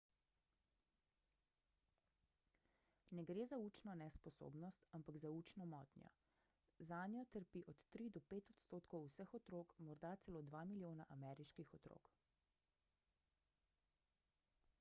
ne 3.17 3.23
gre 3.31 3.43
za 3.51 3.57
učno 3.65 3.93
nesposobnost 3.99 4.87
ampak 4.99 5.19
za 5.25 5.29
učno 5.41 5.67
motnjo 5.73 6.09
zanjo 6.93 7.25
trpi 7.37 7.63
od 7.75 7.83
3 7.97 8.07
do 8.17 8.23
5 8.33 8.49
odstotkov 8.55 9.05
vseh 9.11 9.35
otrok 9.41 9.75
morda 9.89 10.15
celo 10.25 10.41
2 10.49 10.63
milijona 10.71 11.07
ameriških 11.17 11.77
otrok 11.81 12.17